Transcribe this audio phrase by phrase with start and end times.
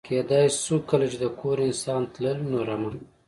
[0.07, 2.91] کېدای شو کله چې د کور انسان تلل، نو رمه.